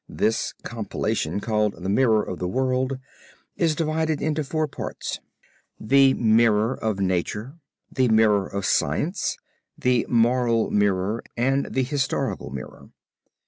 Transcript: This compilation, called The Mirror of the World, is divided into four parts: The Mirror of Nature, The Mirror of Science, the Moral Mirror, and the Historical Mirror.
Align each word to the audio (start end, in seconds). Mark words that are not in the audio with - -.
This 0.09 0.55
compilation, 0.63 1.39
called 1.41 1.73
The 1.77 1.87
Mirror 1.87 2.23
of 2.23 2.39
the 2.39 2.47
World, 2.47 2.97
is 3.55 3.75
divided 3.75 4.19
into 4.19 4.43
four 4.43 4.67
parts: 4.67 5.19
The 5.79 6.15
Mirror 6.15 6.73
of 6.83 6.99
Nature, 6.99 7.59
The 7.91 8.07
Mirror 8.07 8.47
of 8.47 8.65
Science, 8.65 9.37
the 9.77 10.07
Moral 10.09 10.71
Mirror, 10.71 11.21
and 11.37 11.67
the 11.71 11.83
Historical 11.83 12.49
Mirror. 12.49 12.89